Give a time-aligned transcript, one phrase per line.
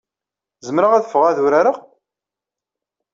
[0.67, 1.77] Zemreɣ ad ffɣeɣ ad urareɣ?